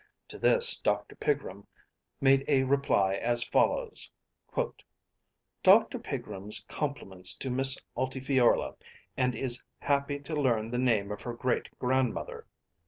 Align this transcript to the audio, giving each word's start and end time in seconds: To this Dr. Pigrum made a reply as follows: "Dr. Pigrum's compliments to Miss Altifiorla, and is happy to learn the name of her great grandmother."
To 0.29 0.39
this 0.39 0.79
Dr. 0.79 1.13
Pigrum 1.15 1.67
made 2.19 2.43
a 2.47 2.63
reply 2.63 3.17
as 3.17 3.43
follows: 3.43 4.09
"Dr. 5.61 5.99
Pigrum's 5.99 6.65
compliments 6.67 7.35
to 7.35 7.51
Miss 7.51 7.79
Altifiorla, 7.95 8.77
and 9.15 9.35
is 9.35 9.61
happy 9.77 10.17
to 10.21 10.35
learn 10.35 10.71
the 10.71 10.79
name 10.79 11.11
of 11.11 11.21
her 11.21 11.35
great 11.35 11.69
grandmother." 11.77 12.47